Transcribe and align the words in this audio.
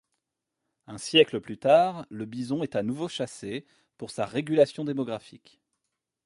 Un 0.87 0.97
siècle 0.97 1.39
plus 1.41 1.59
tard, 1.59 2.07
le 2.09 2.25
bison 2.25 2.63
est 2.63 2.75
à 2.75 2.81
nouveau 2.81 3.07
chassé, 3.07 3.67
pour 3.99 4.09
sa 4.09 4.25
régulation 4.25 4.83
démographique. 4.83 5.61